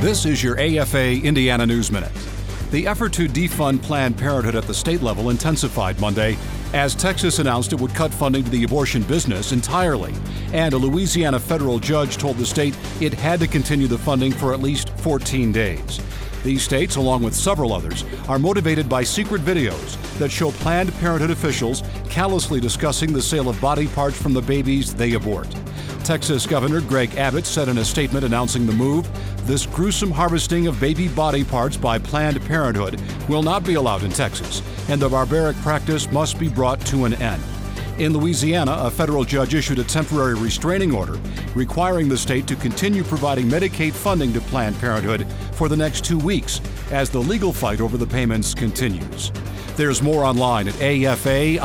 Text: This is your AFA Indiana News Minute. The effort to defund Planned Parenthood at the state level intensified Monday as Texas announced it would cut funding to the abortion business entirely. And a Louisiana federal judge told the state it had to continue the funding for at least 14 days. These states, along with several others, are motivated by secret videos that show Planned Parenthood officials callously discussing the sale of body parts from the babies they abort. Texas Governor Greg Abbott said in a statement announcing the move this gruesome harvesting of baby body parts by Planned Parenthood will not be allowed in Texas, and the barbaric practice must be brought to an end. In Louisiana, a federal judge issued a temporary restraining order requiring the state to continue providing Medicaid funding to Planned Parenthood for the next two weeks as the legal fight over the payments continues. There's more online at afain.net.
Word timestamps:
This 0.00 0.26
is 0.26 0.44
your 0.44 0.56
AFA 0.60 1.14
Indiana 1.24 1.66
News 1.66 1.90
Minute. 1.90 2.12
The 2.70 2.86
effort 2.86 3.12
to 3.14 3.26
defund 3.26 3.82
Planned 3.82 4.16
Parenthood 4.16 4.54
at 4.54 4.62
the 4.62 4.72
state 4.72 5.02
level 5.02 5.30
intensified 5.30 6.00
Monday 6.00 6.38
as 6.72 6.94
Texas 6.94 7.40
announced 7.40 7.72
it 7.72 7.80
would 7.80 7.92
cut 7.94 8.14
funding 8.14 8.44
to 8.44 8.50
the 8.50 8.62
abortion 8.62 9.02
business 9.02 9.50
entirely. 9.50 10.14
And 10.52 10.72
a 10.72 10.78
Louisiana 10.78 11.40
federal 11.40 11.80
judge 11.80 12.16
told 12.16 12.36
the 12.36 12.46
state 12.46 12.78
it 13.00 13.12
had 13.12 13.40
to 13.40 13.48
continue 13.48 13.88
the 13.88 13.98
funding 13.98 14.30
for 14.30 14.54
at 14.54 14.60
least 14.60 14.90
14 15.00 15.50
days. 15.50 16.00
These 16.44 16.62
states, 16.62 16.94
along 16.94 17.24
with 17.24 17.34
several 17.34 17.72
others, 17.72 18.04
are 18.28 18.38
motivated 18.38 18.88
by 18.88 19.02
secret 19.02 19.42
videos 19.42 19.98
that 20.18 20.30
show 20.30 20.52
Planned 20.52 20.94
Parenthood 21.00 21.32
officials 21.32 21.82
callously 22.08 22.60
discussing 22.60 23.12
the 23.12 23.20
sale 23.20 23.48
of 23.48 23.60
body 23.60 23.88
parts 23.88 24.22
from 24.22 24.32
the 24.32 24.42
babies 24.42 24.94
they 24.94 25.14
abort. 25.14 25.52
Texas 26.04 26.46
Governor 26.46 26.80
Greg 26.80 27.16
Abbott 27.16 27.46
said 27.46 27.68
in 27.68 27.78
a 27.78 27.84
statement 27.84 28.24
announcing 28.24 28.66
the 28.66 28.72
move 28.72 29.08
this 29.46 29.66
gruesome 29.66 30.10
harvesting 30.10 30.66
of 30.66 30.80
baby 30.80 31.08
body 31.08 31.44
parts 31.44 31.76
by 31.76 31.98
Planned 31.98 32.40
Parenthood 32.42 33.00
will 33.28 33.42
not 33.42 33.64
be 33.64 33.74
allowed 33.74 34.02
in 34.02 34.10
Texas, 34.10 34.62
and 34.88 35.00
the 35.00 35.08
barbaric 35.08 35.56
practice 35.58 36.10
must 36.10 36.38
be 36.38 36.48
brought 36.48 36.80
to 36.86 37.04
an 37.04 37.14
end. 37.14 37.42
In 37.98 38.12
Louisiana, 38.12 38.76
a 38.80 38.90
federal 38.90 39.24
judge 39.24 39.54
issued 39.54 39.78
a 39.78 39.84
temporary 39.84 40.34
restraining 40.34 40.94
order 40.94 41.18
requiring 41.54 42.08
the 42.08 42.16
state 42.16 42.46
to 42.46 42.56
continue 42.56 43.02
providing 43.02 43.46
Medicaid 43.46 43.92
funding 43.92 44.32
to 44.34 44.40
Planned 44.40 44.78
Parenthood 44.78 45.26
for 45.52 45.68
the 45.68 45.76
next 45.76 46.04
two 46.04 46.18
weeks 46.18 46.60
as 46.92 47.10
the 47.10 47.18
legal 47.18 47.52
fight 47.52 47.80
over 47.80 47.96
the 47.96 48.06
payments 48.06 48.54
continues. 48.54 49.32
There's 49.76 50.02
more 50.02 50.24
online 50.24 50.68
at 50.68 50.74
afain.net. 50.74 51.58